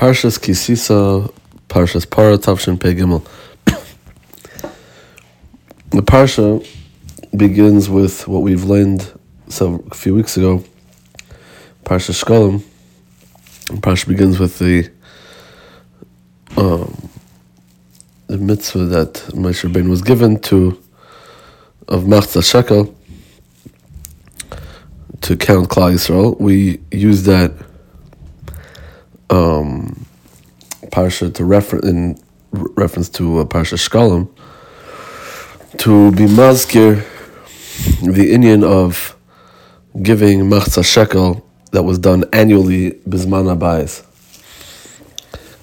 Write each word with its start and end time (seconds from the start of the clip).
Parshas 0.00 0.38
Kisisa, 0.38 1.30
Parshas 1.68 2.08
Para 2.08 2.38
Tavshin 2.38 2.80
Pei 2.80 2.94
Gimel. 2.94 3.22
The 5.90 6.00
Parsha 6.00 6.66
begins 7.36 7.90
with 7.90 8.26
what 8.26 8.40
we've 8.40 8.64
learned 8.64 9.12
so 9.48 9.84
a 9.90 9.94
few 9.94 10.14
weeks 10.14 10.38
ago, 10.38 10.64
Parsha 11.84 12.14
Shkolim. 12.14 12.62
Parsha 13.82 14.08
begins 14.08 14.38
with 14.38 14.58
the 14.58 14.90
um, 16.56 17.10
the 18.28 18.38
mitzvah 18.38 18.86
that 18.86 19.12
Moshe 19.34 19.68
Rabbeinu 19.68 19.90
was 19.90 20.00
given 20.00 20.40
to 20.40 20.82
of 21.88 22.04
Machzah 22.04 22.42
Shekel 22.42 22.96
to 25.20 25.36
count 25.36 25.68
Klal 25.68 25.92
Yisrael. 25.92 26.40
We 26.40 26.80
use 26.90 27.24
that 27.24 27.52
um, 29.30 30.06
parsha 30.86 31.32
to 31.34 31.44
refer 31.44 31.78
in 31.80 32.20
reference 32.52 33.08
to 33.08 33.38
uh, 33.38 33.44
parsha 33.44 33.78
Shkolim 33.78 34.28
to 35.78 36.10
be 36.12 36.26
mazkir 36.26 37.06
the 38.02 38.32
Indian 38.32 38.64
of 38.64 39.16
giving 40.02 40.40
machzah 40.40 40.84
shekel 40.84 41.46
that 41.72 41.84
was 41.84 41.98
done 41.98 42.24
annually 42.32 42.92
bisman 43.08 43.56
abayis. 43.56 44.04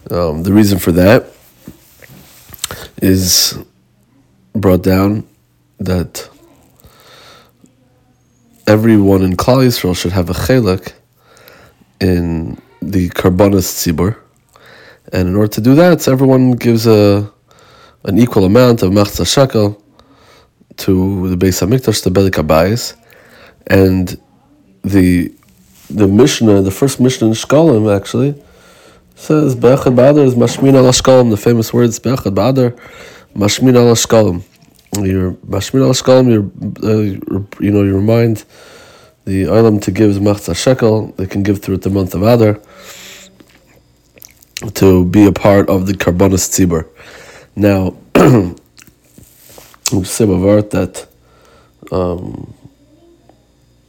Um, 0.09 0.43
the 0.43 0.53
reason 0.53 0.79
for 0.79 0.93
that 0.93 1.27
is 3.01 3.59
brought 4.53 4.83
down 4.83 5.27
that 5.79 6.29
everyone 8.65 9.21
in 9.21 9.35
Klal 9.35 9.65
Yisrael 9.65 9.95
should 9.95 10.13
have 10.13 10.29
a 10.29 10.33
chelik 10.33 10.93
in 11.99 12.59
the 12.91 13.09
karbonis 13.09 13.67
tzibur, 13.77 14.17
and 15.11 15.27
in 15.29 15.35
order 15.35 15.53
to 15.53 15.61
do 15.61 15.75
that, 15.75 16.07
everyone 16.07 16.51
gives 16.53 16.87
a 16.87 17.31
an 18.03 18.17
equal 18.17 18.45
amount 18.45 18.83
of 18.83 18.91
machzah 18.91 19.27
shekel 19.27 19.81
to 20.77 21.29
the 21.29 21.35
Beis 21.35 21.61
Hamikdash, 21.61 22.03
the 22.03 22.09
Belik 22.09 22.37
Abayis, 22.43 22.95
and 23.67 24.19
the 24.83 25.33
the 25.89 26.07
Mishnah, 26.07 26.61
the 26.61 26.71
first 26.71 26.99
Mishnah 26.99 27.27
in 27.27 27.33
Shkolim 27.33 27.93
actually 27.93 28.41
says 29.15 29.55
Be'echad 29.55 29.95
Ba'adar 29.95 30.25
is 30.25 30.35
Mashmin 30.35 30.75
al 30.75 30.91
Shkolim. 30.91 31.29
The 31.29 31.37
famous 31.37 31.73
words 31.73 31.99
Be'echad 31.99 32.35
Ba'adar, 32.35 32.79
Mashmin 33.35 33.75
al 33.75 33.95
Shkolim. 33.95 34.43
Your 34.95 35.33
Mashmin 35.33 35.83
al 35.85 35.93
Shkolim, 35.93 36.31
you 36.31 36.51
uh, 36.83 37.59
you 37.59 37.71
know 37.71 37.83
you 37.83 37.95
remind 37.95 38.45
the 39.27 39.43
Olam 39.43 39.81
to 39.81 39.91
give 39.91 40.09
is 40.09 40.19
Machzah 40.19 40.55
Shekel. 40.55 41.07
They 41.17 41.25
can 41.25 41.43
give 41.43 41.61
through 41.61 41.77
the 41.79 41.89
month 41.89 42.15
of 42.15 42.23
Adar 42.23 42.61
to 44.75 45.03
be 45.03 45.25
a 45.25 45.33
part 45.33 45.69
of 45.69 45.85
the 45.85 45.91
Karbonis 45.91 46.47
Tzibur. 46.47 46.87
Now, 47.53 47.97
we 49.91 50.05
say 50.05 50.23
art 50.23 50.71
that 50.71 51.07
um, 51.91 52.53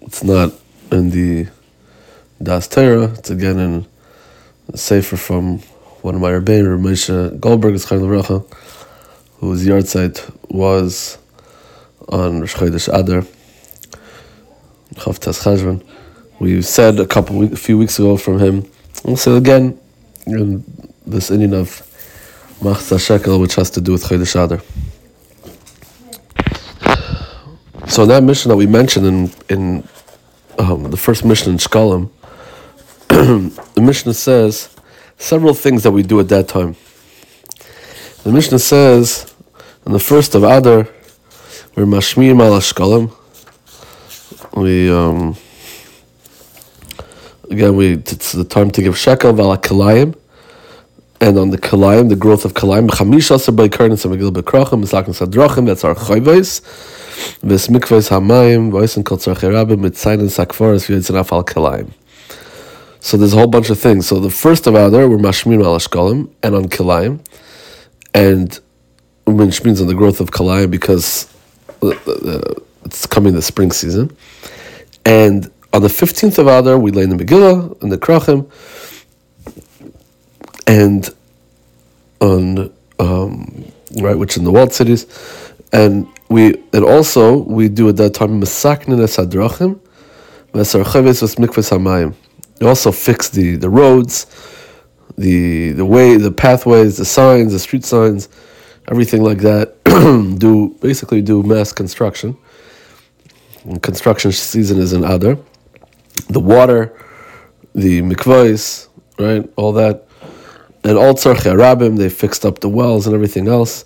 it's 0.00 0.25
not 0.25 0.55
in 0.91 1.11
the 1.11 1.47
Das 2.42 2.66
Torah, 2.66 3.14
it's 3.16 3.31
again 3.31 3.61
in 3.61 3.86
a 4.72 4.77
Sefer 4.77 5.16
from 5.16 5.61
one 6.03 6.16
of 6.16 6.20
my 6.20 6.33
Rebbeinu, 6.33 6.81
Moshe 6.81 7.39
Goldberg, 7.39 7.75
is 7.75 7.84
Chaim 7.84 8.09
whose 9.36 9.64
yard 9.64 9.86
site 9.86 10.28
was 10.48 11.16
on 12.09 12.41
Rosh 12.41 12.56
Chodesh 12.56 12.92
Adar. 12.92 13.25
Chavtas 14.98 15.42
Cheshvan. 15.42 15.84
We 16.38 16.62
said 16.62 17.00
a 17.00 17.06
couple, 17.06 17.42
a 17.44 17.56
few 17.56 17.78
weeks 17.78 17.98
ago 17.98 18.16
from 18.16 18.38
him. 18.38 18.70
We'll 19.04 19.16
say 19.16 19.36
again 19.36 19.78
in 20.27 20.64
this 21.06 21.30
Indian 21.30 21.54
of 21.54 21.68
Machzah 22.60 23.04
Shekel, 23.04 23.41
which 23.41 23.54
has 23.54 23.70
to 23.70 23.80
do 23.80 23.92
with 23.92 24.04
Chodesh 24.04 24.34
Adar. 24.34 24.60
So 27.88 28.06
that 28.06 28.22
mission 28.22 28.50
that 28.50 28.56
we 28.56 28.66
mentioned 28.66 29.06
in 29.06 29.32
in 29.48 29.88
um, 30.59 30.91
the 30.91 30.97
first 30.97 31.25
mission 31.25 31.53
in 31.53 31.59
Shkolim, 31.59 32.10
the 33.09 33.80
Mishnah 33.80 34.15
says 34.15 34.75
several 35.16 35.54
things 35.54 35.82
that 35.84 35.92
we 35.92 36.03
do 36.03 36.20
at 36.20 36.28
that 36.28 36.48
time. 36.48 36.76
The 38.25 38.32
Mishnah 38.32 38.59
says, 38.59 39.32
on 39.86 39.92
the 39.92 40.00
first 40.00 40.34
of 40.34 40.42
Adar, 40.42 40.88
we're 41.75 41.86
mashmir 41.86 42.36
mal 42.36 42.53
Shkolim, 42.60 43.15
we 44.60 44.91
um, 44.91 45.36
again 47.50 47.76
we 47.76 47.94
it's 47.94 48.32
the 48.32 48.44
time 48.44 48.70
to 48.70 48.82
give 48.82 48.96
shekel 48.96 49.32
vala 49.32 49.58
kalayim, 49.58 50.16
and 51.20 51.38
on 51.38 51.50
the 51.50 51.58
kalayim, 51.58 52.08
the 52.08 52.16
growth 52.16 52.44
of 52.44 52.54
kalayim, 52.54 52.88
chamish 52.88 53.34
aser 53.34 53.52
by 53.52 53.68
karnas 53.68 54.04
amagil 54.06 54.30
bekrachim, 54.32 54.84
misakin 54.84 55.14
sadrachim. 55.14 55.66
That's 55.66 55.84
our 55.84 55.94
chayvais. 55.94 56.60
Ves 57.42 57.68
mikvais 57.68 58.10
hamayim, 58.10 58.70
voisin 58.70 59.04
kol 59.04 59.18
tzarchei 59.18 59.50
rabim, 59.50 59.80
mitzayin 59.84 60.28
sakforis 60.28 60.86
v'yitzanaf 60.88 61.32
al 61.32 61.44
kalayim. 61.44 61.91
So 63.00 63.16
there's 63.16 63.32
a 63.32 63.36
whole 63.36 63.47
bunch 63.47 63.70
of 63.70 63.78
things. 63.78 64.06
So 64.06 64.20
the 64.20 64.30
first 64.30 64.66
of 64.66 64.74
Adar, 64.74 65.08
we're 65.08 65.18
mashmir 65.18 65.64
al 65.64 65.76
ashkalim, 65.76 66.30
and 66.42 66.54
on 66.54 66.68
kalayim, 66.68 67.20
and 68.14 68.58
which 69.26 69.62
means 69.64 69.80
on 69.80 69.86
the 69.86 69.94
growth 69.94 70.20
of 70.20 70.30
kalayim 70.30 70.70
because. 70.70 71.32
Uh, 71.82 71.94
uh, 72.06 72.54
it's 72.84 73.06
coming 73.06 73.34
the 73.34 73.43
spring 73.43 73.72
season. 73.72 74.16
And 75.05 75.50
on 75.72 75.83
the 75.83 75.89
15th 75.89 76.39
of 76.39 76.47
Adar, 76.47 76.78
we 76.78 76.91
lay 76.91 77.03
in 77.03 77.11
the 77.11 77.22
Megillah, 77.22 77.83
in 77.83 77.89
the 77.89 77.99
Krachim, 77.99 78.50
and 80.66 81.09
on, 82.21 82.72
um, 82.99 83.65
right, 84.00 84.16
which 84.16 84.37
in 84.37 84.44
the 84.44 84.50
walled 84.50 84.72
cities. 84.72 85.06
And 85.72 86.06
we, 86.28 86.55
and 86.72 86.84
also, 86.84 87.39
we 87.39 87.69
do 87.69 87.89
at 87.89 87.97
that 87.97 88.15
time, 88.15 88.41
Masaknin 88.41 89.00
es 89.03 89.16
Hadrachim, 89.16 89.81
Vesarcheves 90.53 91.22
was 91.22 91.34
Mikvas 91.37 91.71
Hamayim. 91.71 92.15
We 92.60 92.66
also 92.66 92.91
fix 92.91 93.28
the, 93.28 93.56
the 93.56 93.69
roads, 93.69 94.27
the 95.16 95.72
the 95.72 95.84
way, 95.84 96.16
the 96.16 96.33
pathways, 96.33 96.97
the 96.97 97.05
signs, 97.05 97.53
the 97.53 97.59
street 97.59 97.84
signs, 97.84 98.28
everything 98.89 99.22
like 99.22 99.39
that. 99.39 99.83
do 100.39 100.77
basically 100.81 101.22
do 101.22 101.43
mass 101.43 101.72
construction 101.72 102.37
construction 103.76 104.32
season 104.32 104.78
is 104.78 104.92
in 104.92 105.04
Adar. 105.04 105.38
The 106.28 106.40
water, 106.40 106.96
the 107.74 108.02
mikvahs, 108.02 108.88
right, 109.18 109.48
all 109.56 109.72
that, 109.74 110.08
and 110.84 110.96
all 110.96 111.14
tzarchei 111.14 111.54
rabim, 111.56 111.98
they 111.98 112.08
fixed 112.08 112.44
up 112.44 112.60
the 112.60 112.68
wells 112.68 113.06
and 113.06 113.14
everything 113.14 113.48
else, 113.48 113.84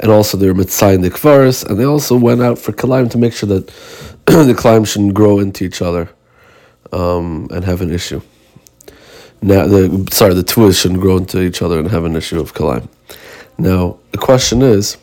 and 0.00 0.10
also 0.10 0.36
they 0.36 0.46
mitzayin 0.46 1.02
the 1.02 1.10
kvaris, 1.10 1.64
and 1.68 1.78
they 1.78 1.84
also 1.84 2.16
went 2.16 2.42
out 2.42 2.58
for 2.58 2.72
kalim 2.72 3.10
to 3.10 3.18
make 3.18 3.32
sure 3.32 3.48
that 3.48 3.66
the 4.26 4.54
kalim 4.56 4.86
shouldn't 4.86 5.14
grow 5.14 5.38
into 5.38 5.64
each 5.64 5.82
other 5.82 6.08
um, 6.92 7.48
and 7.50 7.64
have 7.64 7.80
an 7.80 7.90
issue. 7.90 8.20
Now, 9.42 9.66
the 9.66 10.08
sorry, 10.10 10.34
the 10.34 10.42
tuas 10.42 10.80
shouldn't 10.80 11.00
grow 11.00 11.18
into 11.18 11.42
each 11.42 11.60
other 11.60 11.78
and 11.78 11.90
have 11.90 12.04
an 12.04 12.16
issue 12.16 12.40
of 12.40 12.54
kalim. 12.54 12.88
Now, 13.58 13.98
the 14.12 14.18
question 14.18 14.62
is, 14.62 14.96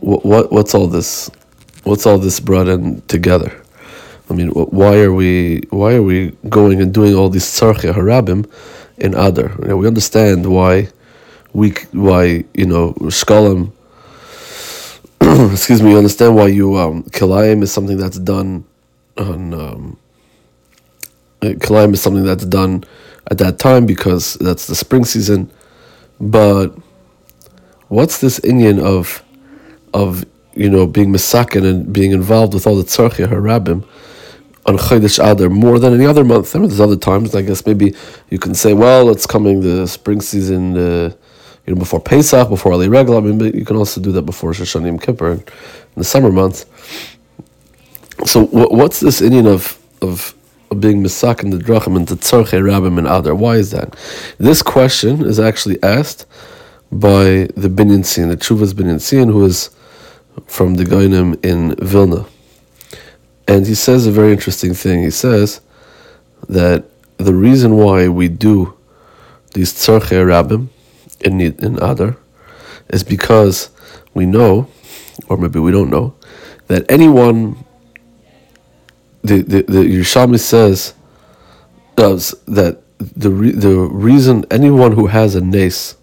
what, 0.00 0.24
what 0.24 0.52
what's 0.52 0.74
all 0.74 0.86
this? 0.86 1.30
What's 1.88 2.06
all 2.06 2.18
this 2.18 2.38
brought 2.38 2.68
in 2.68 3.00
together? 3.02 3.50
I 4.30 4.34
mean, 4.34 4.48
why 4.50 5.00
are 5.00 5.12
we 5.12 5.62
why 5.70 5.94
are 5.94 6.02
we 6.02 6.36
going 6.48 6.82
and 6.82 6.92
doing 6.92 7.14
all 7.14 7.30
these 7.30 7.46
tzarchei 7.46 7.92
harabim 7.92 8.48
in 8.98 9.14
Adar? 9.14 9.56
You 9.60 9.68
know, 9.68 9.76
we 9.78 9.86
understand 9.86 10.46
why 10.46 10.88
we 11.54 11.70
why 11.92 12.44
you 12.52 12.66
know 12.66 12.92
shkolim. 13.08 13.72
excuse 15.52 15.82
me. 15.82 15.92
You 15.92 15.98
understand 15.98 16.36
why 16.36 16.48
you 16.48 16.76
um, 16.76 17.04
kilayim 17.04 17.62
is 17.62 17.72
something 17.72 17.96
that's 17.96 18.18
done 18.18 18.64
on 19.16 19.54
um, 19.54 19.96
kilayim 21.40 21.94
is 21.94 22.02
something 22.02 22.24
that's 22.24 22.44
done 22.44 22.84
at 23.30 23.38
that 23.38 23.58
time 23.58 23.86
because 23.86 24.34
that's 24.34 24.66
the 24.66 24.74
spring 24.74 25.06
season. 25.06 25.50
But 26.20 26.68
what's 27.88 28.20
this 28.20 28.38
Indian 28.40 28.78
of 28.78 29.22
of 29.94 30.26
you 30.58 30.68
know, 30.68 30.86
being 30.86 31.10
misakin 31.10 31.64
and 31.64 31.92
being 31.92 32.10
involved 32.10 32.52
with 32.52 32.66
all 32.66 32.76
the 32.76 32.82
tzarchia 32.82 33.26
harabim 33.28 33.84
on 34.66 34.76
Chodesh 34.76 35.18
Adar 35.24 35.48
more 35.48 35.78
than 35.78 35.94
any 35.94 36.04
other 36.04 36.24
month. 36.24 36.54
I 36.54 36.58
mean, 36.58 36.68
there's 36.68 36.80
other 36.80 36.96
times. 36.96 37.34
I 37.34 37.42
guess 37.42 37.64
maybe 37.64 37.94
you 38.28 38.38
can 38.38 38.54
say, 38.54 38.74
well, 38.74 39.08
it's 39.08 39.24
coming 39.24 39.60
the 39.60 39.86
spring 39.86 40.20
season, 40.20 40.76
uh, 40.76 41.14
you 41.64 41.74
know, 41.74 41.78
before 41.78 42.00
Pesach, 42.00 42.48
before 42.48 42.72
Ali 42.72 42.88
Regel. 42.88 43.16
I 43.16 43.20
mean, 43.20 43.38
but 43.38 43.54
you 43.54 43.64
can 43.64 43.76
also 43.76 44.00
do 44.00 44.10
that 44.12 44.22
before 44.22 44.52
Shoshana 44.52 44.86
Yom 44.86 44.98
Kippur 44.98 45.32
in 45.32 45.44
the 45.96 46.04
summer 46.04 46.32
months. 46.32 46.66
So, 48.26 48.46
what's 48.46 49.00
this 49.00 49.22
Indian 49.22 49.46
of 49.46 49.78
of 50.02 50.34
of 50.70 50.80
being 50.80 51.02
misak 51.02 51.38
the 51.50 51.56
drachim 51.56 51.96
and 51.96 52.06
the 52.08 52.16
tzarchei 52.16 52.60
rabim 52.60 52.98
and 52.98 53.06
Adar? 53.06 53.34
Why 53.34 53.56
is 53.56 53.70
that? 53.70 53.96
This 54.38 54.60
question 54.60 55.24
is 55.24 55.38
actually 55.38 55.80
asked 55.82 56.26
by 56.90 57.48
the 57.54 57.68
Binyan 57.68 58.04
Sin, 58.04 58.28
the 58.28 58.36
Chuvas 58.36 58.72
Binyan 58.72 59.00
Sin, 59.00 59.28
who 59.28 59.44
is 59.44 59.70
from 60.46 60.74
the 60.74 60.84
Goinim 60.84 61.44
in 61.44 61.74
Vilna. 61.76 62.26
And 63.46 63.66
he 63.66 63.74
says 63.74 64.06
a 64.06 64.10
very 64.10 64.32
interesting 64.32 64.74
thing. 64.74 65.02
He 65.02 65.10
says 65.10 65.60
that 66.48 66.84
the 67.16 67.34
reason 67.34 67.76
why 67.76 68.08
we 68.08 68.28
do 68.28 68.74
these 69.54 69.72
tzarchei 69.72 70.24
rabbim 70.24 70.68
in 71.20 71.40
in 71.40 71.76
Adar 71.82 72.16
is 72.88 73.02
because 73.02 73.70
we 74.14 74.26
know, 74.26 74.68
or 75.28 75.36
maybe 75.36 75.58
we 75.58 75.72
don't 75.72 75.90
know, 75.90 76.14
that 76.68 76.90
anyone. 76.90 77.64
The 79.22 79.42
the, 79.42 79.62
the 79.62 79.82
Yerushalmi 79.84 80.38
says 80.38 80.94
does 81.96 82.34
that 82.46 82.80
the 82.98 83.30
re, 83.30 83.50
the 83.50 83.74
reason 83.76 84.44
anyone 84.50 84.92
who 84.92 85.06
has 85.08 85.34
a 85.34 85.40
nace 85.40 85.96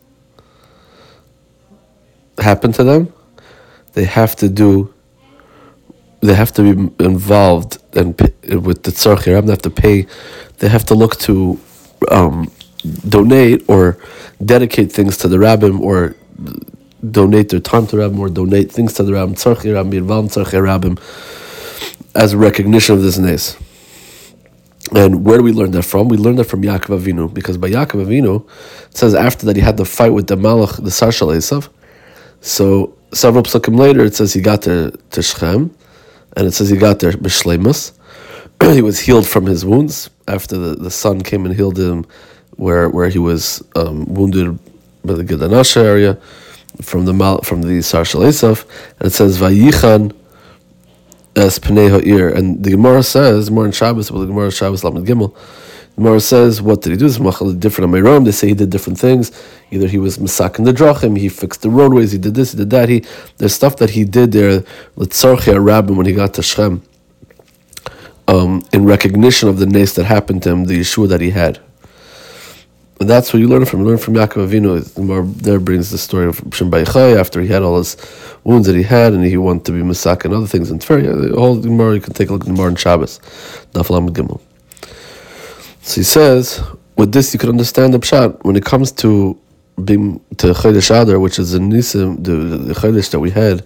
happen 2.37 2.73
to 2.73 2.83
them, 2.83 3.13
they 3.95 4.05
have 4.05 4.35
to 4.37 4.49
do. 4.49 4.93
They 6.21 6.35
have 6.35 6.51
to 6.53 6.61
be 6.63 7.03
involved 7.03 7.77
and 7.93 8.19
with 8.67 8.83
the 8.83 8.91
tzarchei 8.91 9.33
rabbim. 9.33 9.45
They 9.45 9.51
have 9.51 9.61
to 9.63 9.69
pay. 9.69 10.07
They 10.59 10.69
have 10.69 10.85
to 10.85 10.95
look 10.95 11.17
to 11.19 11.59
um, 12.11 12.51
donate 13.07 13.63
or 13.67 13.97
dedicate 14.43 14.91
things 14.91 15.17
to 15.17 15.27
the 15.27 15.37
rabbim 15.37 15.79
or 15.79 16.15
donate 17.11 17.49
their 17.49 17.59
time 17.59 17.87
to 17.87 17.95
rabbim 17.97 18.19
or 18.19 18.29
donate 18.29 18.71
things 18.71 18.93
to 18.93 19.03
the 19.03 19.13
rabbim, 19.13 19.33
tzarchei 19.33 19.71
rabbim, 19.73 19.91
be 19.91 19.97
involved 19.97 20.35
in 20.35 20.43
tzarchei 20.43 20.61
rabbim 20.61 20.99
as 22.15 22.33
a 22.33 22.37
recognition 22.37 22.95
of 22.95 23.01
this 23.01 23.17
nes. 23.17 23.57
And 24.93 25.25
where 25.25 25.37
do 25.37 25.43
we 25.43 25.51
learn 25.51 25.71
that 25.71 25.83
from? 25.83 26.09
We 26.09 26.17
learn 26.17 26.35
that 26.35 26.45
from 26.45 26.61
Yaakov 26.61 27.01
Avinu, 27.01 27.33
because 27.33 27.57
by 27.57 27.69
Yaakov 27.69 28.05
Avinu, 28.05 28.47
it 28.85 28.97
says 28.97 29.15
after 29.15 29.45
that 29.47 29.55
he 29.55 29.61
had 29.61 29.77
the 29.77 29.85
fight 29.85 30.13
with 30.13 30.27
the 30.27 30.35
Malach, 30.35 30.75
the 30.77 30.91
Sarshal 30.91 31.35
Esav. 31.35 31.69
So 32.41 32.94
several 33.15 33.43
psukim 33.43 33.77
later, 33.77 34.03
it 34.03 34.15
says 34.15 34.33
he 34.33 34.41
got 34.41 34.63
there 34.63 34.91
to 34.91 35.21
Shechem, 35.21 35.75
and 36.35 36.47
it 36.47 36.51
says 36.51 36.69
he 36.69 36.77
got 36.77 36.99
there 36.99 37.11
Bishlemus. 37.11 37.93
he 38.73 38.81
was 38.81 38.99
healed 38.99 39.27
from 39.27 39.45
his 39.45 39.65
wounds 39.65 40.09
after 40.27 40.57
the, 40.57 40.75
the 40.75 40.91
son 40.91 41.21
came 41.21 41.45
and 41.45 41.55
healed 41.55 41.77
him 41.77 42.05
where 42.57 42.89
where 42.89 43.09
he 43.09 43.19
was 43.19 43.63
um, 43.75 44.05
wounded 44.13 44.57
by 45.03 45.13
the 45.13 45.23
Gedanasha 45.23 45.83
area 45.83 46.17
from 46.81 47.05
the 47.05 47.13
Mal, 47.13 47.41
from 47.41 47.61
the 47.61 47.79
Sarshal 47.79 48.25
Esav, 48.25 48.65
and 48.99 49.07
it 49.07 49.11
says 49.11 49.39
Vayichan 49.39 50.15
es 51.35 51.59
Pnei 51.59 51.89
Ha'ir, 51.89 52.29
and 52.29 52.63
the 52.63 52.71
Gemara 52.71 53.03
says 53.03 53.51
more 53.51 53.65
in 53.65 53.71
Shabbos, 53.71 54.09
but 54.09 54.19
the 54.19 54.25
Gemara 54.25 54.51
Shabbos 54.51 54.83
Lamed 54.83 55.05
Gimel. 55.07 55.35
The 55.97 56.19
says, 56.19 56.61
what 56.61 56.81
did 56.81 56.91
he 56.91 56.97
do? 56.97 57.07
This 57.07 57.19
is 57.19 57.55
different 57.55 57.93
on 57.93 58.01
Amiram. 58.01 58.25
They 58.25 58.31
say 58.31 58.49
he 58.49 58.53
did 58.53 58.69
different 58.69 58.99
things. 58.99 59.31
Either 59.71 59.87
he 59.87 59.97
was 59.97 60.17
masak 60.17 60.59
in 60.59 60.65
the 60.65 60.73
drachim, 60.73 61.17
he 61.17 61.29
fixed 61.29 61.61
the 61.61 61.69
roadways, 61.69 62.11
he 62.11 62.17
did 62.17 62.35
this, 62.35 62.51
he 62.51 62.57
did 62.57 62.69
that. 62.71 62.89
He 62.89 63.05
there's 63.37 63.53
stuff 63.53 63.77
that 63.77 63.91
he 63.91 64.03
did 64.03 64.33
there. 64.33 64.61
Litzarchia 64.97 65.55
Rabbim 65.55 65.95
when 65.95 66.05
he 66.05 66.11
got 66.11 66.33
to 66.33 66.43
Shem, 66.43 66.83
um, 68.27 68.61
in 68.73 68.85
recognition 68.85 69.47
of 69.47 69.57
the 69.57 69.65
nace 69.65 69.93
that 69.93 70.03
happened 70.03 70.43
to 70.43 70.49
him, 70.49 70.65
the 70.65 70.81
Yeshua 70.81 71.07
that 71.07 71.21
he 71.21 71.29
had. 71.29 71.59
And 72.99 73.09
that's 73.09 73.33
what 73.33 73.39
you 73.39 73.47
learn 73.47 73.65
from. 73.65 73.81
You 73.81 73.87
learn 73.87 73.97
from 73.97 74.15
Yaakov 74.15 74.49
Avinu. 74.49 75.35
There 75.41 75.59
brings 75.59 75.91
the 75.91 75.97
story 75.97 76.27
of 76.27 76.37
Shem 76.53 76.71
Baichai 76.71 77.17
after 77.17 77.41
he 77.41 77.47
had 77.47 77.61
all 77.61 77.77
his 77.77 77.97
wounds 78.43 78.67
that 78.67 78.75
he 78.75 78.83
had, 78.83 79.13
and 79.13 79.23
he 79.23 79.37
wanted 79.37 79.65
to 79.65 79.71
be 79.71 79.79
Masak 79.79 80.25
and 80.25 80.33
other 80.33 80.47
things 80.47 80.71
in 80.71 80.79
Tveria. 80.79 81.13
The 81.13 81.95
you 81.95 82.01
can 82.01 82.13
take 82.13 82.29
a 82.29 82.33
look 82.33 82.41
at 82.41 82.47
the 82.47 82.53
Gemara 82.53 82.69
in 82.69 82.75
Shabbos, 82.75 83.19
Nafalam 83.73 84.09
Gimel. 84.09 84.41
So 85.87 86.01
he 86.01 86.03
says, 86.03 86.63
with 86.97 87.11
this 87.11 87.31
you 87.33 87.39
can 87.39 87.49
understand 87.49 87.93
the 87.93 87.99
pshat 87.99 88.43
when 88.43 88.55
it 88.55 88.65
comes 88.65 88.91
to 89.03 89.39
being 89.83 90.19
to 90.37 90.47
Chodesh 90.47 90.89
Adar, 90.89 91.19
which 91.19 91.37
is 91.37 91.51
the 91.51 91.59
Nisim, 91.59 92.23
the, 92.23 92.31
the 92.69 92.73
Chodesh 92.73 93.11
that 93.11 93.19
we 93.19 93.29
had, 93.29 93.57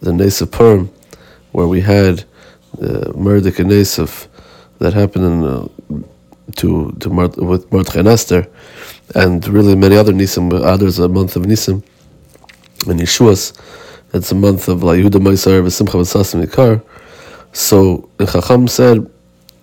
the 0.00 0.10
Nesef 0.10 0.50
Purim, 0.50 0.90
where 1.52 1.68
we 1.68 1.80
had 1.80 2.24
the 2.78 3.12
Murdik 3.14 3.60
and 3.60 3.70
Nesef 3.70 4.26
that 4.80 4.92
happened 4.92 5.24
in. 5.24 5.44
Uh, 5.44 5.68
to 6.56 6.90
to 7.00 7.08
Mart, 7.08 7.36
with 7.36 7.70
Mordechai 7.70 8.00
and 8.00 8.08
Esther, 8.08 8.46
and 9.14 9.46
really 9.46 9.76
many 9.76 9.96
other 9.96 10.12
Nisim. 10.12 10.52
Others 10.52 10.98
a 10.98 11.08
month 11.08 11.36
of 11.36 11.44
Nisim, 11.44 11.82
and 12.88 13.00
Yeshua's. 13.00 13.52
It's 14.12 14.32
a 14.32 14.34
month 14.34 14.68
of 14.68 14.82
La 14.82 14.92
Yehuda 14.92 15.20
Maisar 15.20 15.62
v'Simcha 15.62 15.94
v'Sasim 16.00 16.44
Yikar. 16.44 16.82
So 17.52 18.08
the 18.18 18.26
Chacham 18.26 18.68
said 18.68 19.08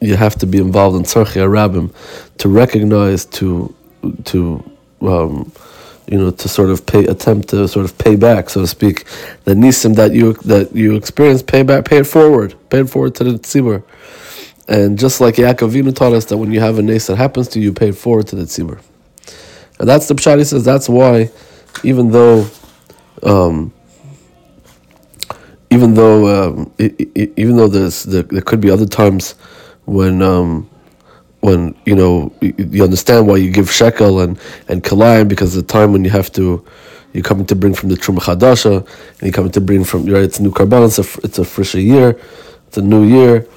you 0.01 0.15
have 0.15 0.35
to 0.35 0.45
be 0.45 0.57
involved 0.57 0.95
in 0.95 1.03
Tzarchei 1.03 1.47
Rabbim 1.47 1.93
to 2.37 2.49
recognize 2.49 3.25
to 3.25 3.73
to 4.25 4.63
um, 5.01 5.51
you 6.07 6.17
know 6.17 6.31
to 6.31 6.49
sort 6.49 6.69
of 6.69 6.85
pay 6.85 7.05
attempt 7.05 7.49
to 7.49 7.67
sort 7.67 7.85
of 7.85 7.97
pay 7.97 8.15
back, 8.15 8.49
so 8.49 8.61
to 8.61 8.67
speak, 8.67 9.05
the 9.43 9.53
nisim 9.53 9.95
that 9.95 10.13
you 10.13 10.33
that 10.45 10.75
you 10.75 10.95
experience, 10.95 11.41
pay 11.41 11.63
back, 11.63 11.85
pay 11.85 11.97
it 11.97 12.07
forward, 12.07 12.55
pay 12.69 12.81
it 12.81 12.89
forward 12.89 13.15
to 13.15 13.23
the 13.23 13.31
tzibur. 13.39 13.83
And 14.67 14.99
just 14.99 15.19
like 15.19 15.35
Yaakov 15.35 15.71
Vinu 15.71 15.95
taught 15.95 16.13
us 16.13 16.25
that 16.25 16.37
when 16.37 16.51
you 16.51 16.59
have 16.59 16.77
a 16.77 16.83
nace 16.83 17.07
that 17.07 17.15
happens 17.15 17.47
to 17.49 17.59
you, 17.59 17.65
you 17.65 17.73
pay 17.73 17.89
it 17.89 17.95
forward 17.95 18.27
to 18.27 18.35
the 18.35 18.43
tzibur. 18.43 18.79
And 19.79 19.89
that's 19.89 20.07
the 20.07 20.13
pshat. 20.13 20.37
He 20.37 20.43
says 20.43 20.63
that's 20.63 20.87
why, 20.87 21.31
even 21.83 22.11
though, 22.11 22.47
um, 23.23 23.73
even 25.71 25.95
though, 25.95 26.51
um, 26.51 26.71
even 26.77 27.55
though 27.57 27.67
there's 27.67 28.03
there, 28.03 28.23
there, 28.23 28.41
could 28.41 28.61
be 28.61 28.69
other 28.69 28.85
times 28.85 29.35
when. 29.89 30.21
Um, 30.21 30.69
when 31.41 31.73
you 31.85 31.95
know 31.95 32.33
you 32.41 32.83
understand 32.83 33.25
why 33.25 33.37
you 33.37 33.49
give 33.49 33.71
shekel 33.71 34.19
and 34.19 34.37
and 34.67 34.83
kalayim 34.83 35.29
because 35.29 35.53
the 35.53 35.63
time 35.63 35.93
when 35.93 36.03
you 36.03 36.09
have 36.09 36.29
to 36.29 36.61
you're 37.13 37.23
coming 37.23 37.45
to 37.45 37.55
bring 37.55 37.73
from 37.73 37.87
the 37.87 37.95
truma 37.95 38.19
chadasha 38.19 38.79
and 38.79 39.21
you're 39.21 39.31
coming 39.31 39.49
to 39.49 39.61
bring 39.61 39.85
from 39.85 40.05
right 40.07 40.23
it's 40.23 40.41
new 40.41 40.51
carbon 40.51 40.83
it's 40.83 40.99
a 40.99 41.05
it's 41.23 41.39
a 41.39 41.45
fresher 41.45 41.79
year 41.79 42.19
it's 42.67 42.77
a 42.77 42.81
new 42.81 43.05
year 43.05 43.47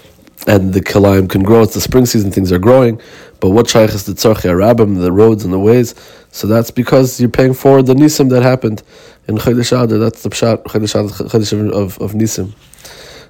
and 0.46 0.72
the 0.72 0.80
Kilayim 0.80 1.28
can 1.28 1.42
grow. 1.42 1.62
It's 1.62 1.74
the 1.74 1.80
spring 1.80 2.06
season, 2.06 2.30
things 2.30 2.50
are 2.52 2.58
growing. 2.58 3.00
But 3.40 3.50
what 3.50 3.68
shaykh 3.68 3.90
is 3.90 4.04
the 4.04 4.12
Tzarchi 4.12 4.50
Arabim, 4.50 5.00
the 5.00 5.12
roads 5.12 5.44
and 5.44 5.52
the 5.52 5.58
ways? 5.58 5.94
So 6.30 6.46
that's 6.46 6.70
because 6.70 7.20
you're 7.20 7.30
paying 7.30 7.54
for 7.54 7.82
the 7.82 7.94
Nisim 7.94 8.30
that 8.30 8.42
happened 8.42 8.82
in 9.28 9.36
Chodesh 9.36 9.72
Adar. 9.72 9.98
That's 9.98 10.22
the 10.22 10.30
Pshat, 10.30 10.64
Chodesh 10.64 11.72
of, 11.72 11.98
of 12.00 12.12
Nisim. 12.12 12.52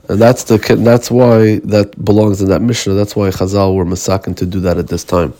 And 0.09 0.21
that's 0.21 0.45
the 0.45 0.59
that's 0.81 1.11
why 1.11 1.61
that 1.65 2.05
belongs 2.05 2.41
in 2.43 2.49
that 2.49 2.61
mission. 2.61 2.97
That's 2.97 3.15
why 3.15 3.31
Chazal 3.31 3.75
were 3.75 3.85
masakin 3.85 4.37
to 4.37 4.47
do 4.47 4.61
that 4.61 4.77
at 4.77 4.89
this 4.89 5.05
time. 5.05 5.33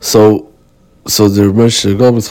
So, 0.00 0.50
so 1.06 1.28
the 1.28 1.42
Moshe 1.42 1.96
Gomes 1.98 2.28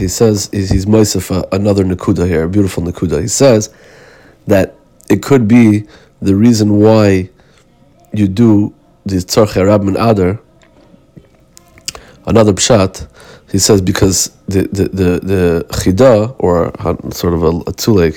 he 0.00 0.08
says 0.08 0.50
he's, 0.52 0.70
he's 0.70 0.86
another 0.86 1.84
nakuda 1.84 2.26
here, 2.26 2.44
a 2.44 2.48
beautiful 2.48 2.82
nakuda. 2.82 3.20
He 3.20 3.28
says 3.28 3.72
that 4.46 4.74
it 5.08 5.22
could 5.22 5.46
be 5.46 5.86
the 6.20 6.34
reason 6.34 6.78
why 6.78 7.30
you 8.12 8.28
do 8.28 8.74
the 9.04 9.16
Tzarche 9.16 9.64
Rab 9.66 9.82
and 9.82 9.96
Adar, 9.96 10.40
another 12.26 12.52
pshat, 12.52 13.08
he 13.50 13.58
says 13.58 13.80
because 13.80 14.28
the 14.46 14.62
the 14.68 14.84
the, 14.84 15.20
the 15.20 15.66
chida 15.70 16.34
or 16.38 16.72
sort 17.12 17.34
of 17.34 17.42
a, 17.42 17.48
a 17.48 17.72
tzuleg, 17.72 18.16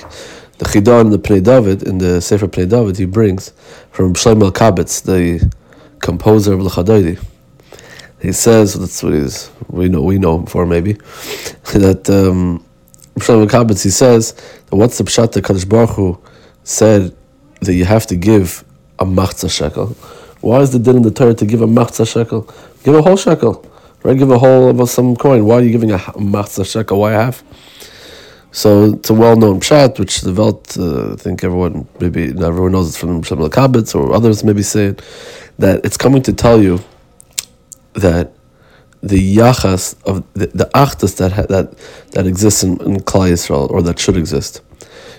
the 0.58 0.64
chida 0.64 1.00
in 1.00 1.10
the 1.10 1.18
Pnei 1.18 1.42
David 1.42 1.82
in 1.82 1.98
the 1.98 2.20
Sefer 2.20 2.46
Pnei 2.48 2.68
David 2.68 2.96
he 2.96 3.04
brings 3.04 3.50
from 3.90 4.14
Shlomo 4.14 4.50
Kabetz, 4.50 5.02
the 5.02 5.52
composer 6.00 6.54
of 6.54 6.60
Lecha 6.60 6.84
Dodi. 6.84 7.22
He 8.20 8.32
says 8.32 8.74
that's 8.74 9.02
what 9.02 9.12
he's 9.12 9.50
we 9.68 9.88
know 9.88 10.02
we 10.02 10.18
know 10.18 10.38
him 10.38 10.46
for 10.46 10.66
maybe 10.66 10.92
that 11.72 12.08
um, 12.08 12.64
Shlomo 13.16 13.46
Kabetz 13.48 13.82
he 13.84 13.90
says 13.90 14.32
that 14.32 14.76
what's 14.76 14.98
the 14.98 15.04
pshat 15.04 15.32
that 15.32 15.44
Kadosh 15.44 15.68
Baruch 15.68 15.90
Hu 15.90 16.18
said 16.64 17.14
that 17.60 17.74
you 17.74 17.84
have 17.84 18.06
to 18.06 18.16
give 18.16 18.64
a 18.98 19.04
machzah 19.04 19.50
shekel. 19.50 19.88
Why 20.40 20.60
is 20.60 20.72
the 20.72 20.78
din 20.78 20.96
in 20.96 21.02
the 21.02 21.10
Torah 21.10 21.34
to 21.34 21.46
give 21.46 21.62
a 21.62 21.66
machzah 21.66 22.10
shekel? 22.10 22.48
Give 22.82 22.94
a 22.94 23.02
whole 23.02 23.16
shekel, 23.16 23.64
right? 24.02 24.16
Give 24.16 24.30
a 24.30 24.38
whole 24.38 24.80
of 24.80 24.90
some 24.90 25.16
coin. 25.16 25.44
Why 25.44 25.56
are 25.56 25.62
you 25.62 25.70
giving 25.70 25.90
a 25.92 25.98
machzah 25.98 26.70
shekel? 26.70 27.00
Why 27.00 27.12
half? 27.12 27.42
So 28.56 28.94
it's 28.94 29.10
a 29.10 29.12
well-known 29.12 29.60
pshat, 29.60 29.98
which 29.98 30.22
developed. 30.22 30.78
Uh, 30.78 31.12
I 31.12 31.16
think 31.16 31.44
everyone 31.44 31.86
maybe 32.00 32.28
everyone 32.42 32.72
knows 32.72 32.88
it's 32.88 32.96
from 32.96 33.22
Shem 33.22 33.36
Kabitz 33.36 33.94
or 33.94 34.14
others 34.14 34.42
maybe 34.44 34.62
say 34.62 34.86
it, 34.86 35.02
that 35.58 35.84
it's 35.84 35.98
coming 35.98 36.22
to 36.22 36.32
tell 36.32 36.62
you 36.62 36.80
that 37.92 38.32
the 39.02 39.36
yachas 39.36 39.94
of 40.04 40.24
the, 40.32 40.46
the 40.46 40.70
achtas 40.72 41.18
that 41.18 41.48
that 41.48 41.76
that 42.12 42.26
exists 42.26 42.62
in, 42.62 42.80
in 42.80 42.96
Klal 43.00 43.30
Yisrael 43.30 43.70
or 43.70 43.82
that 43.82 43.98
should 43.98 44.16
exist. 44.16 44.62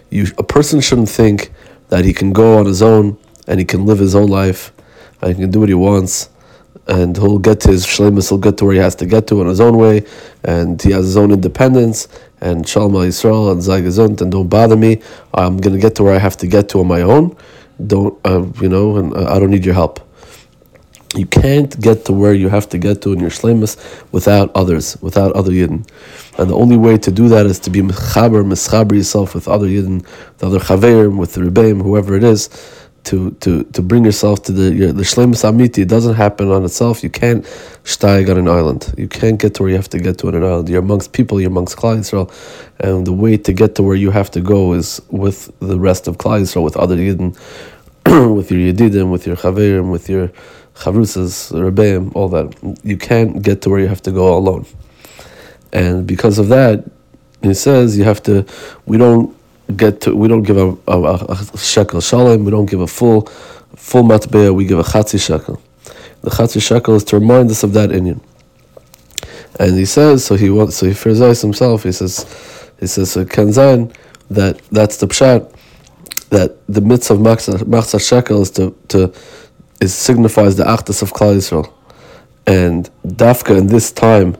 You, 0.09 0.25
a 0.39 0.43
person 0.43 0.81
shouldn't 0.81 1.09
think 1.09 1.51
that 1.89 2.05
he 2.05 2.13
can 2.13 2.33
go 2.33 2.57
on 2.57 2.65
his 2.65 2.81
own 2.81 3.19
and 3.47 3.59
he 3.59 3.65
can 3.67 3.85
live 3.85 3.99
his 3.99 4.15
own 4.15 4.29
life 4.29 4.73
and 5.21 5.35
he 5.35 5.39
can 5.43 5.51
do 5.51 5.59
what 5.59 5.69
he 5.69 5.75
wants 5.75 6.29
and 6.87 7.17
he'll 7.17 7.39
get 7.39 7.59
to 7.61 7.69
his 7.69 7.85
shlemus, 7.85 8.29
he'll 8.29 8.37
get 8.37 8.57
to 8.57 8.65
where 8.65 8.75
he 8.75 8.79
has 8.79 8.95
to 8.95 9.05
get 9.05 9.27
to 9.27 9.41
in 9.41 9.47
his 9.47 9.59
own 9.59 9.77
way, 9.77 10.05
and 10.43 10.81
he 10.81 10.91
has 10.91 11.05
his 11.05 11.17
own 11.17 11.31
independence, 11.31 12.07
and 12.41 12.67
Shalom 12.67 12.93
Yisrael 12.93 13.51
and 13.51 13.61
Zaygazunt, 13.61 14.21
and 14.21 14.31
don't 14.31 14.47
bother 14.47 14.75
me. 14.75 15.01
I'm 15.33 15.57
gonna 15.57 15.79
get 15.79 15.95
to 15.95 16.03
where 16.03 16.15
I 16.15 16.19
have 16.19 16.37
to 16.37 16.47
get 16.47 16.69
to 16.69 16.79
on 16.79 16.87
my 16.87 17.01
own. 17.01 17.35
Don't 17.85 18.19
uh, 18.25 18.45
you 18.61 18.69
know? 18.69 18.97
And 18.97 19.13
uh, 19.13 19.33
I 19.33 19.39
don't 19.39 19.51
need 19.51 19.65
your 19.65 19.75
help. 19.75 19.99
You 21.15 21.25
can't 21.25 21.79
get 21.79 22.05
to 22.05 22.13
where 22.13 22.33
you 22.33 22.49
have 22.49 22.67
to 22.69 22.77
get 22.77 23.01
to 23.03 23.13
in 23.13 23.19
your 23.19 23.29
shlemus 23.29 23.77
without 24.11 24.51
others, 24.55 24.97
without 25.01 25.31
other 25.33 25.51
yidden. 25.51 25.87
And 26.37 26.49
the 26.49 26.55
only 26.55 26.77
way 26.77 26.97
to 26.97 27.11
do 27.11 27.29
that 27.29 27.45
is 27.45 27.59
to 27.61 27.69
be 27.69 27.81
mechaber, 27.81 28.43
mischaber 28.43 28.93
yourself 28.93 29.33
with 29.33 29.47
other 29.47 29.67
yidden, 29.67 30.05
the 30.39 30.47
other 30.47 30.59
chaverim, 30.59 31.17
with 31.17 31.33
the 31.33 31.41
rebbeim, 31.41 31.81
whoever 31.81 32.15
it 32.15 32.23
is, 32.23 32.49
to 33.07 33.31
to 33.39 33.63
to 33.63 33.81
bring 33.81 34.03
yourself 34.03 34.43
to 34.43 34.51
the 34.51 34.73
your, 34.73 34.91
the 34.91 35.03
shlemus 35.03 35.43
amiti. 35.43 35.79
It 35.79 35.87
doesn't 35.87 36.15
happen 36.15 36.51
on 36.51 36.65
itself. 36.65 37.03
You 37.03 37.09
can't 37.09 37.43
steig 37.83 38.29
on 38.29 38.37
an 38.37 38.47
island. 38.47 38.93
You 38.97 39.07
can't 39.07 39.39
get 39.39 39.53
to 39.55 39.63
where 39.63 39.69
you 39.69 39.77
have 39.77 39.89
to 39.89 39.99
get 39.99 40.17
to 40.19 40.27
on 40.27 40.35
an 40.35 40.43
island. 40.43 40.69
You're 40.69 40.81
amongst 40.81 41.13
people. 41.13 41.39
You're 41.39 41.49
amongst 41.49 41.77
Klal 41.77 41.97
Yisrael, 41.99 42.29
and 42.79 43.07
the 43.07 43.13
way 43.13 43.37
to 43.37 43.53
get 43.53 43.75
to 43.75 43.83
where 43.83 43.95
you 43.95 44.11
have 44.11 44.29
to 44.31 44.41
go 44.41 44.73
is 44.73 45.01
with 45.09 45.51
the 45.59 45.79
rest 45.79 46.07
of 46.07 46.17
Klal 46.17 46.41
Yisrael, 46.41 46.63
with 46.63 46.75
other 46.75 46.97
Yidden, 46.97 47.31
with 48.35 48.51
your 48.51 48.73
Yedidim, 48.73 49.09
with 49.09 49.25
your 49.25 49.37
Chaverim, 49.37 49.89
with 49.89 50.09
your 50.09 50.27
Chavrusas, 50.75 51.51
Rebbeim, 51.53 52.11
all 52.13 52.27
that. 52.29 52.77
You 52.83 52.97
can't 52.97 53.41
get 53.41 53.61
to 53.61 53.69
where 53.69 53.79
you 53.79 53.87
have 53.87 54.01
to 54.03 54.11
go 54.11 54.37
alone, 54.37 54.65
and 55.71 56.05
because 56.05 56.39
of 56.39 56.49
that, 56.49 56.83
he 57.41 57.53
says 57.53 57.97
you 57.97 58.03
have 58.03 58.21
to. 58.23 58.45
We 58.85 58.97
don't 58.97 59.36
get 59.75 60.01
to 60.01 60.15
we 60.15 60.27
don't 60.27 60.43
give 60.43 60.57
a, 60.57 60.77
a, 60.87 61.13
a 61.13 61.57
shekel 61.57 62.01
shalom, 62.01 62.45
we 62.45 62.51
don't 62.51 62.69
give 62.69 62.81
a 62.81 62.87
full 62.87 63.21
full 63.75 64.03
matbeah, 64.03 64.53
we 64.53 64.65
give 64.65 64.79
a 64.79 64.83
chatzi 64.83 65.19
shekel. 65.19 65.61
The 66.21 66.29
chatzi 66.29 66.61
shekel 66.61 66.95
is 66.95 67.03
to 67.05 67.19
remind 67.19 67.51
us 67.51 67.63
of 67.63 67.73
that 67.73 67.91
Indian. 67.91 68.21
And 69.59 69.75
he 69.75 69.85
says, 69.85 70.25
so 70.25 70.35
he 70.35 70.49
wants, 70.49 70.77
so 70.77 70.85
he 70.85 70.93
fears 70.93 71.41
himself. 71.41 71.83
He 71.83 71.91
says, 71.91 72.25
he 72.79 72.87
says, 72.87 73.11
so 73.11 73.25
Kanzan, 73.25 73.93
that 74.29 74.61
that's 74.71 74.97
the 74.97 75.07
pshat, 75.07 75.51
that 76.29 76.57
the 76.67 76.81
mitzvah 76.81 77.15
of 77.15 77.19
machzah 77.19 78.07
shekel 78.07 78.41
is 78.41 78.51
to 78.51 78.75
to 78.89 79.13
is 79.79 79.93
signifies 79.93 80.55
the 80.55 80.67
actus 80.67 81.01
of 81.01 81.13
Klal 81.13 81.35
Yisrael, 81.35 81.71
and 82.45 82.89
dafka 83.05 83.57
in 83.57 83.67
this 83.67 83.91
time 83.91 84.35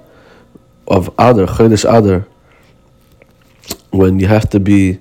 of 0.88 1.10
Adar, 1.20 1.46
Chodesh 1.46 1.86
Adar, 1.86 2.28
when 3.92 4.20
you 4.20 4.28
have 4.28 4.50
to 4.50 4.60
be 4.60 5.00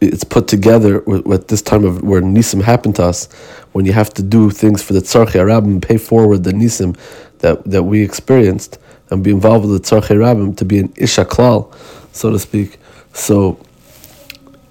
it's 0.00 0.24
put 0.24 0.48
together 0.48 1.00
with, 1.00 1.26
with, 1.26 1.48
this 1.48 1.62
time 1.62 1.84
of 1.84 2.02
where 2.02 2.20
nisim 2.20 2.62
happened 2.62 2.96
to 2.96 3.04
us, 3.04 3.30
when 3.72 3.84
you 3.84 3.92
have 3.92 4.12
to 4.14 4.22
do 4.22 4.50
things 4.50 4.82
for 4.82 4.92
the 4.92 5.00
tzarchei 5.00 5.44
rabbim, 5.44 5.82
pay 5.82 5.98
forward 5.98 6.44
the 6.44 6.52
nisim 6.52 6.96
that, 7.38 7.64
that 7.64 7.82
we 7.82 8.02
experienced, 8.02 8.78
and 9.10 9.24
be 9.24 9.30
involved 9.30 9.68
with 9.68 9.82
the 9.82 9.88
tzarchei 9.88 10.16
rabbim 10.16 10.56
to 10.56 10.64
be 10.64 10.78
an 10.78 10.92
isha 10.96 11.24
klal, 11.24 11.74
so 12.12 12.30
to 12.30 12.38
speak. 12.38 12.78
So 13.12 13.58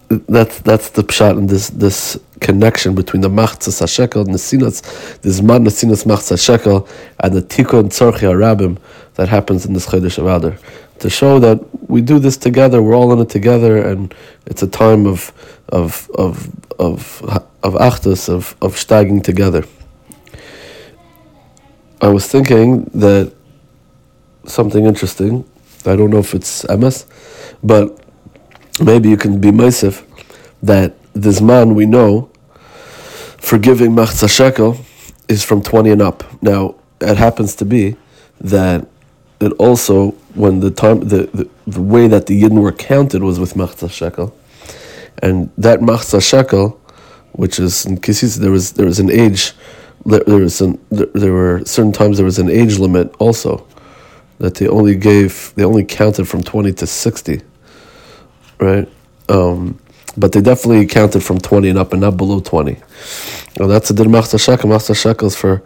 that's 0.10 0.60
that's 0.60 0.92
the 0.92 1.04
pshat 1.04 1.38
and 1.38 1.50
this 1.50 1.70
this 1.70 2.18
connection 2.40 2.96
between 2.96 3.22
the 3.22 3.30
machzas 3.30 3.82
hashekel 3.82 4.26
and 4.26 4.34
the 4.34 4.38
sinas, 4.38 4.82
this 5.22 5.42
man 5.42 5.66
sinas 5.66 6.06
machzas 6.06 6.44
shekel, 6.44 6.88
and 7.20 7.34
the 7.34 7.42
tikkun 7.42 7.90
tzarchei 7.90 8.34
rabbim 8.34 8.78
that 9.16 9.28
happens 9.28 9.66
in 9.66 9.74
this 9.74 9.88
chodesh 9.88 10.18
of 10.18 10.28
Adar 10.28 10.58
to 11.00 11.10
show 11.10 11.40
that 11.40 11.60
we 11.90 12.02
do 12.02 12.20
this 12.20 12.38
together. 12.38 12.82
We're 12.82 12.96
all 12.96 13.14
in 13.14 13.20
it 13.20 13.30
together, 13.30 13.78
and 13.78 14.14
it's 14.46 14.64
a 14.64 14.68
time 14.68 15.06
of 15.06 15.32
of 15.70 16.10
of 16.16 16.50
of 16.80 17.22
of 17.64 17.74
achdus 17.74 18.30
of 18.30 18.56
of 18.62 18.76
steiging 18.76 19.24
together. 19.24 19.64
I 22.02 22.10
was 22.10 22.28
thinking 22.28 22.84
that 22.94 23.34
something 24.46 24.86
interesting. 24.86 25.46
I 25.86 25.96
don't 25.96 26.10
know 26.10 26.20
if 26.20 26.34
it's 26.34 26.68
MS, 26.68 27.06
but 27.64 28.00
maybe 28.84 29.10
you 29.10 29.18
can 29.18 29.40
be 29.40 29.52
Maisif 29.52 30.04
that 30.62 30.94
this 31.14 31.42
man 31.42 31.76
we 31.76 31.86
know 31.86 32.30
forgiving 33.38 33.92
Machza 33.92 34.30
Shekel 34.30 34.78
is 35.28 35.44
from 35.44 35.62
20 35.62 35.92
and 35.92 36.02
up. 36.02 36.24
Now, 36.42 36.76
it 37.00 37.18
happens 37.18 37.56
to 37.56 37.66
be 37.66 37.96
that 38.42 38.88
it 39.40 39.52
also 39.54 40.12
when 40.34 40.60
the 40.60 40.72
time 40.72 41.00
the, 41.02 41.30
the, 41.34 41.50
the 41.68 41.82
way 41.82 42.08
that 42.08 42.26
the 42.26 42.42
Yidden 42.42 42.62
were 42.62 42.72
counted 42.72 43.24
was 43.24 43.40
with 43.40 43.54
Machzah 43.54 43.92
Shekel. 43.92 44.36
And 45.20 45.52
that 45.58 45.80
Machzah 45.80 46.22
Shekel, 46.28 46.80
which 47.34 47.60
is 47.60 47.86
in 47.86 47.98
Kisis, 47.98 48.38
there 48.38 48.52
was 48.52 48.74
there 48.74 48.86
was 48.86 49.00
an 49.00 49.12
age 49.12 49.54
there, 50.06 50.22
there 50.22 50.38
was 50.38 50.62
an, 50.62 50.80
there, 50.90 51.08
there 51.08 51.34
were 51.34 51.64
certain 51.66 51.92
times 51.92 52.18
there 52.18 52.26
was 52.26 52.40
an 52.40 52.50
age 52.50 52.80
limit 52.80 53.14
also 53.20 53.66
that 54.40 54.56
they 54.56 54.68
only 54.68 54.96
gave 54.96 55.54
they 55.56 55.64
only 55.64 55.84
counted 55.84 56.28
from 56.28 56.44
20 56.44 56.72
to 56.74 56.88
60 56.88 57.42
right 58.60 58.88
um, 59.30 59.80
but 60.16 60.32
they 60.32 60.42
definitely 60.42 60.86
counted 60.86 61.24
from 61.24 61.40
20 61.40 61.70
and 61.70 61.80
up 61.80 61.92
and 61.94 62.02
not 62.02 62.16
below 62.16 62.40
20 62.40 62.78
well, 63.60 63.68
that's 63.68 63.90
a 63.90 63.94
din 63.94 64.08
machzah 64.08 64.40
shekel 64.40 64.70
machzah 64.70 64.96
shekels 64.96 65.36
for 65.36 65.64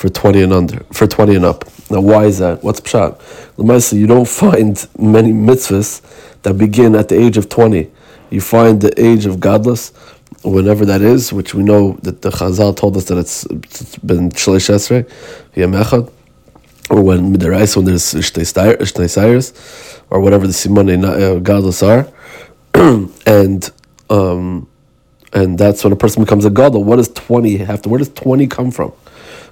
for 0.00 0.08
20 0.08 0.42
and 0.42 0.52
under, 0.52 0.82
for 0.92 1.06
20 1.06 1.34
and 1.36 1.44
up. 1.44 1.64
Now, 1.90 2.00
why 2.00 2.24
is 2.26 2.38
that? 2.38 2.62
What's 2.62 2.80
pshat? 2.80 3.18
Lemaisa, 3.56 3.98
you 3.98 4.06
don't 4.06 4.28
find 4.28 4.86
many 4.98 5.32
mitzvahs 5.32 6.02
that 6.42 6.54
begin 6.54 6.94
at 6.94 7.08
the 7.08 7.20
age 7.20 7.36
of 7.36 7.48
20. 7.48 7.90
You 8.30 8.40
find 8.40 8.80
the 8.80 8.92
age 9.02 9.26
of 9.26 9.36
gadlus, 9.36 9.92
whenever 10.44 10.84
that 10.86 11.02
is, 11.02 11.32
which 11.32 11.52
we 11.52 11.62
know 11.64 11.98
that 12.02 12.22
the 12.22 12.30
Chazal 12.30 12.76
told 12.76 12.96
us 12.96 13.04
that 13.04 13.18
it's, 13.18 13.44
it's 13.46 13.96
been 13.96 14.30
Shalish 14.30 14.70
Esrei, 14.70 15.10
Yamechad, 15.54 16.10
or 16.90 17.02
when 17.02 17.34
Midarais, 17.34 17.74
when 17.74 17.84
there's 17.84 18.14
Ishtay 18.14 19.08
Cyrus, 19.08 20.00
or 20.10 20.20
whatever 20.20 20.46
the 20.46 20.52
Simone 20.52 21.04
uh, 21.04 21.40
gadlus 21.40 21.82
are. 21.86 22.10
and 23.26 23.70
um, 24.08 24.68
and 25.32 25.58
that's 25.58 25.84
when 25.84 25.92
a 25.92 25.96
person 25.96 26.22
becomes 26.22 26.44
a 26.44 26.50
gadol. 26.50 26.82
What 26.82 26.96
does 26.96 27.08
20 27.08 27.58
have 27.58 27.82
to, 27.82 27.88
where 27.88 27.98
does 27.98 28.08
20 28.10 28.46
come 28.48 28.70
from? 28.70 28.92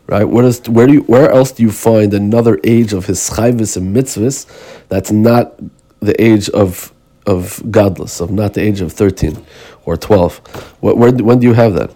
Right? 0.08 0.24
Where 0.24 0.42
does 0.42 0.68
where 0.68 0.86
do 0.86 0.94
you, 0.94 1.00
where 1.02 1.30
else 1.30 1.52
do 1.52 1.62
you 1.62 1.70
find 1.70 2.12
another 2.14 2.58
age 2.64 2.92
of 2.92 3.06
his 3.06 3.30
chayvis 3.30 3.76
and 3.76 3.94
mitzvahs 3.94 4.46
that's 4.88 5.12
not 5.12 5.54
the 6.00 6.20
age 6.20 6.48
of 6.50 6.92
of 7.26 7.58
gadlus, 7.66 8.20
of 8.20 8.30
not 8.30 8.54
the 8.54 8.62
age 8.62 8.80
of 8.80 8.92
thirteen 8.92 9.44
or 9.84 9.96
twelve? 9.96 10.38
What, 10.80 10.96
where 10.96 11.12
when 11.12 11.38
do 11.38 11.46
you 11.46 11.54
have 11.54 11.74
that? 11.74 11.94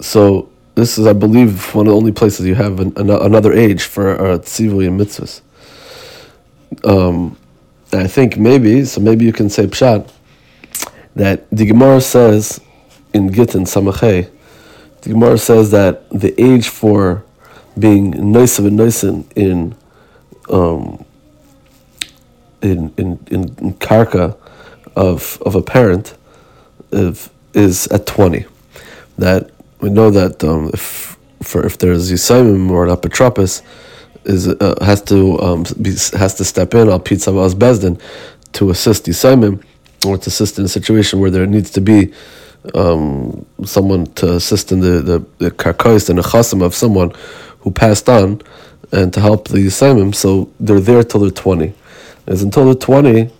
So 0.00 0.50
this 0.74 0.98
is, 0.98 1.06
I 1.06 1.12
believe, 1.12 1.74
one 1.74 1.86
of 1.86 1.92
the 1.92 1.96
only 1.96 2.12
places 2.12 2.46
you 2.46 2.56
have 2.56 2.80
an, 2.80 2.92
an, 2.96 3.08
another 3.10 3.52
age 3.52 3.84
for 3.84 4.20
uh, 4.20 4.38
tzivui 4.38 4.88
and 4.88 5.00
mitzvahs. 5.00 5.40
Um, 6.84 7.36
I 7.92 8.08
think 8.08 8.36
maybe 8.36 8.84
so. 8.84 9.00
Maybe 9.00 9.24
you 9.24 9.32
can 9.32 9.48
say 9.48 9.66
pshat 9.66 10.10
that 11.14 11.48
the 11.50 11.64
Gemara 11.66 12.00
says 12.00 12.60
in 13.12 13.32
Gittin 13.32 13.62
Samachay 13.62 14.28
the 15.04 15.10
Gemara 15.10 15.36
says 15.36 15.70
that 15.70 16.08
the 16.10 16.34
age 16.42 16.68
for 16.68 17.24
being 17.78 18.32
nice 18.32 18.58
and 18.58 18.74
nice 18.74 19.04
in 19.04 19.74
um, 20.48 21.04
in, 22.62 22.92
in, 22.96 23.18
in, 23.30 23.42
in 23.58 23.74
karka 23.74 24.36
of, 24.96 25.40
of 25.42 25.54
a 25.54 25.62
parent 25.62 26.16
if, 26.90 27.28
is 27.52 27.86
at 27.88 28.06
20. 28.06 28.46
That 29.18 29.50
we 29.80 29.90
know 29.90 30.10
that 30.10 30.42
um, 30.42 30.70
if 30.72 31.18
for 31.42 31.66
if 31.66 31.76
there's 31.76 32.10
Yisaimim 32.10 32.70
or 32.70 32.86
an 32.86 32.96
apotropos 32.96 33.62
is 34.24 34.48
uh, 34.48 34.74
has 34.80 35.02
to 35.02 35.38
um, 35.40 35.64
be, 35.82 35.90
has 36.18 36.34
to 36.36 36.44
step 36.44 36.72
in 36.72 36.88
al 36.88 36.98
pizza 36.98 37.30
bezdin 37.30 38.00
to 38.52 38.70
assist 38.70 39.04
Yisaimim 39.04 39.62
or 40.06 40.16
to 40.16 40.28
assist 40.28 40.58
in 40.58 40.64
a 40.64 40.68
situation 40.68 41.20
where 41.20 41.30
there 41.30 41.46
needs 41.46 41.70
to 41.72 41.82
be 41.82 42.14
um, 42.74 43.44
someone 43.64 44.06
to 44.14 44.34
assist 44.34 44.72
in 44.72 44.80
the 44.80 45.00
the, 45.00 45.18
the 45.38 45.46
and 45.46 46.18
the 46.18 46.22
chasim 46.22 46.62
of 46.62 46.74
someone 46.74 47.12
who 47.60 47.70
passed 47.70 48.08
on, 48.08 48.40
and 48.92 49.12
to 49.12 49.20
help 49.20 49.48
the 49.48 49.58
Yisaimim, 49.58 50.14
so 50.14 50.50
they're 50.60 50.80
there 50.80 51.02
till 51.04 51.20
they're 51.20 51.30
twenty. 51.30 51.74
As 52.26 52.42
until 52.42 52.66
they're 52.66 52.74
twenty, 52.74 53.30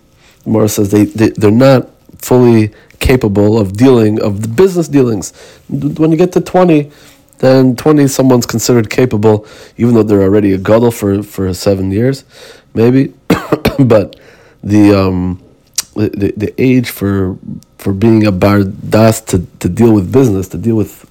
Mara 0.45 0.69
says 0.69 0.91
they, 0.91 1.05
they 1.05 1.29
they're 1.29 1.51
not 1.51 1.89
fully 2.19 2.71
capable 2.99 3.59
of 3.59 3.73
dealing 3.73 4.21
of 4.21 4.41
the 4.41 4.47
business 4.47 4.87
dealings. 4.87 5.33
When 5.69 6.11
you 6.11 6.17
get 6.17 6.31
to 6.33 6.41
twenty, 6.41 6.91
then 7.39 7.75
twenty 7.75 8.07
someone's 8.07 8.45
considered 8.45 8.89
capable, 8.89 9.47
even 9.77 9.95
though 9.95 10.03
they're 10.03 10.23
already 10.23 10.53
a 10.53 10.57
gadol 10.57 10.91
for 10.91 11.23
for 11.23 11.53
seven 11.53 11.91
years, 11.91 12.23
maybe. 12.73 13.13
but 13.79 14.19
the 14.63 14.93
um, 14.93 15.41
the, 15.95 16.33
the 16.37 16.53
age 16.61 16.89
for 16.89 17.37
for 17.77 17.93
being 17.93 18.25
a 18.25 18.31
bardas 18.31 19.25
to, 19.27 19.45
to 19.59 19.69
deal 19.69 19.93
with 19.93 20.11
business, 20.11 20.47
to 20.49 20.57
deal 20.57 20.75
with 20.75 21.09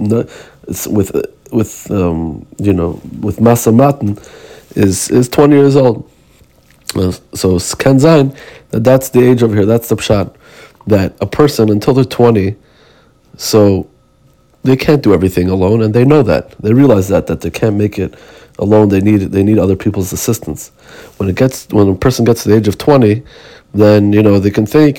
with 0.89 1.13
with 1.53 1.91
um, 1.91 2.47
you 2.59 2.73
know 2.73 3.01
with 3.21 3.39
masa 3.39 3.75
matan 3.75 4.19
is 4.77 5.11
is 5.11 5.29
twenty 5.29 5.57
years 5.57 5.77
old. 5.77 6.09
So 7.35 7.57
skanzain 7.59 8.37
that 8.71 8.85
that's 8.85 9.11
the 9.11 9.21
age 9.23 9.43
over 9.43 9.55
here. 9.55 9.67
That's 9.67 9.89
the 9.89 9.97
pshat 9.97 10.35
that 10.87 11.17
a 11.21 11.27
person 11.27 11.71
until 11.71 11.95
they're 11.95 12.05
twenty, 12.05 12.57
so 13.37 13.89
they 14.63 14.77
can't 14.77 15.03
do 15.03 15.13
everything 15.15 15.49
alone, 15.49 15.83
and 15.83 15.95
they 15.95 16.05
know 16.05 16.23
that. 16.23 16.53
They 16.61 16.73
realize 16.73 17.09
that 17.09 17.27
that 17.27 17.41
they 17.41 17.51
can't 17.51 17.77
make 17.77 17.99
it 17.99 18.15
alone. 18.59 18.89
They 18.89 19.01
need 19.01 19.19
they 19.33 19.43
need 19.43 19.59
other 19.59 19.77
people's 19.77 20.13
assistance. 20.13 20.69
When 21.19 21.29
it 21.29 21.37
gets 21.37 21.69
when 21.69 21.89
a 21.89 21.95
person 21.95 22.25
gets 22.25 22.45
to 22.45 22.49
the 22.51 22.57
age 22.57 22.69
of 22.69 22.79
twenty, 22.79 23.23
then 23.75 24.13
you 24.13 24.23
know 24.23 24.39
they 24.39 24.51
can 24.51 24.67
think 24.67 24.99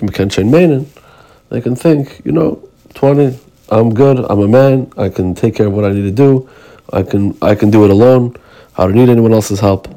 they 1.49 1.61
can 1.61 1.75
think 1.75 2.21
you 2.25 2.31
know 2.31 2.69
20 2.93 3.39
i'm 3.69 3.93
good 3.93 4.25
i'm 4.29 4.39
a 4.41 4.47
man 4.47 4.91
i 4.97 5.09
can 5.09 5.33
take 5.33 5.55
care 5.55 5.67
of 5.67 5.73
what 5.73 5.85
i 5.85 5.91
need 5.91 6.03
to 6.03 6.11
do 6.11 6.47
i 6.93 7.01
can 7.01 7.37
i 7.41 7.55
can 7.55 7.71
do 7.71 7.83
it 7.83 7.89
alone 7.89 8.35
i 8.77 8.83
don't 8.83 8.95
need 8.95 9.09
anyone 9.09 9.33
else's 9.33 9.59
help 9.59 9.87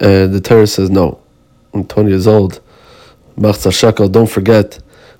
and 0.00 0.34
the 0.34 0.40
Torah 0.40 0.66
says 0.66 0.90
no 0.90 1.20
i'm 1.74 1.84
20 1.84 2.10
years 2.10 2.26
old 2.26 2.60
don't 3.38 4.30
forget 4.30 4.78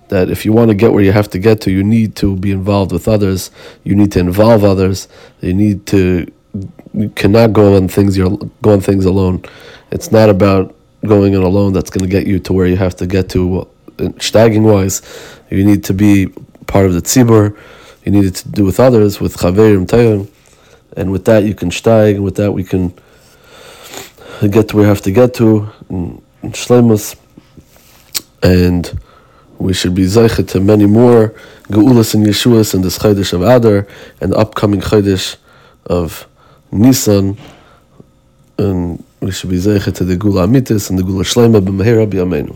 that 0.08 0.30
if 0.30 0.44
you 0.44 0.52
want 0.52 0.68
to 0.70 0.74
get 0.74 0.92
where 0.92 1.02
you 1.02 1.12
have 1.12 1.28
to 1.30 1.38
get 1.38 1.60
to, 1.62 1.70
you 1.70 1.82
need 1.82 2.14
to 2.16 2.36
be 2.36 2.52
involved 2.52 2.92
with 2.92 3.08
others. 3.08 3.50
You 3.84 3.94
need 3.94 4.12
to 4.12 4.20
involve 4.20 4.64
others. 4.64 5.08
You 5.40 5.54
need 5.54 5.86
to. 5.88 6.30
You 6.94 7.10
cannot 7.10 7.52
go 7.52 7.76
on 7.76 7.88
things. 7.88 8.16
You're 8.16 8.36
go 8.62 8.72
on 8.72 8.80
things 8.80 9.04
alone. 9.04 9.44
It's 9.90 10.12
not 10.12 10.30
about 10.30 10.75
going 11.06 11.34
in 11.34 11.42
alone. 11.42 11.72
That's 11.72 11.90
going 11.90 12.04
to 12.04 12.10
get 12.10 12.26
you 12.26 12.38
to 12.40 12.52
where 12.52 12.66
you 12.66 12.76
have 12.76 12.96
to 12.96 13.06
get 13.06 13.28
to. 13.30 13.68
Steiging 13.96 14.62
wise, 14.62 15.00
you 15.50 15.64
need 15.64 15.84
to 15.84 15.94
be 15.94 16.26
part 16.66 16.86
of 16.86 16.92
the 16.92 17.00
tzibur. 17.00 17.56
You 18.04 18.12
need 18.12 18.34
to 18.34 18.48
do 18.48 18.64
with 18.64 18.78
others, 18.78 19.20
with 19.20 19.38
chaverim 19.38 19.86
tayim, 19.86 20.28
and 20.96 21.10
with 21.10 21.24
that 21.24 21.44
you 21.44 21.54
can 21.54 21.70
steig. 21.70 22.16
And 22.16 22.24
with 22.24 22.36
that 22.36 22.52
we 22.52 22.62
can 22.62 22.92
get 24.50 24.68
to 24.68 24.76
where 24.76 24.84
we 24.84 24.88
have 24.88 25.00
to 25.02 25.10
get 25.10 25.32
to 25.34 25.70
in, 25.88 26.22
shlemus, 26.42 27.16
and 28.42 29.00
we 29.58 29.72
should 29.72 29.94
be 29.94 30.04
zeichet 30.04 30.48
to 30.48 30.60
many 30.60 30.86
more 30.86 31.34
geulas 31.68 32.14
and 32.14 32.26
yeshuas 32.26 32.74
in 32.74 32.82
this 32.82 32.98
chaydish 32.98 33.32
of 33.32 33.42
Adar 33.42 33.86
and 34.20 34.32
the 34.32 34.36
upcoming 34.36 34.80
chaydish 34.80 35.36
of 35.86 36.28
Nisan, 36.70 37.38
and 38.58 39.02
ושביזכת 39.26 40.02
את 40.02 40.10
הגאולה 40.10 40.40
האמיתית, 40.40 40.76
את 40.76 40.98
הגאולה 40.98 41.20
השלמה 41.20 41.60
במהרה 41.60 42.06
בימינו. 42.06 42.52